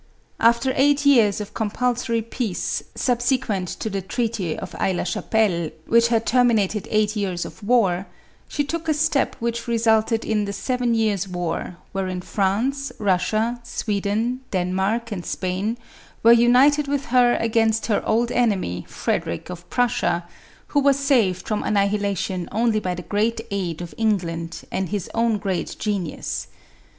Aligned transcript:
After 0.39 0.73
eight 0.75 1.05
years 1.05 1.39
of 1.39 1.53
compulsory 1.53 2.23
peace, 2.23 2.81
subsequent 2.95 3.67
to 3.77 3.87
the 3.87 4.01
treaty 4.01 4.57
of 4.57 4.75
Aix 4.79 4.95
la 4.97 5.03
Chapelle, 5.03 5.69
which 5.85 6.07
had 6.07 6.25
terminated 6.25 6.87
eight 6.89 7.15
years 7.15 7.45
of 7.45 7.61
war, 7.63 8.07
she 8.47 8.63
took 8.63 8.89
a 8.89 8.95
step 8.95 9.35
which 9.37 9.67
resulted 9.67 10.25
in" 10.25 10.45
the 10.45 10.53
seven 10.53 10.95
years' 10.95 11.27
war," 11.27 11.77
wherein 11.91 12.19
France, 12.19 12.91
Russia, 12.97 13.59
Sweden, 13.61 14.39
Denmark, 14.49 15.11
and 15.11 15.23
Spain 15.23 15.77
were 16.23 16.31
united 16.33 16.87
with 16.87 17.05
her 17.13 17.35
against 17.35 17.85
her 17.85 18.01
old 18.03 18.31
enemy, 18.31 18.85
Frederic 18.87 19.51
of 19.51 19.69
Prussia, 19.69 20.23
who 20.69 20.79
was 20.79 20.97
saved 20.97 21.47
from 21.47 21.61
annihilation 21.61 22.49
only 22.51 22.79
by 22.79 22.95
the 22.95 23.03
great 23.03 23.39
aid 23.51 23.83
of 23.83 23.93
England, 23.99 24.63
and 24.71 24.89
his 24.89 25.11
own 25.13 25.37
great 25.37 25.67
206 25.67 25.85
MARIA 25.85 26.01
THERESA. 26.01 26.05
genius. 26.17 26.47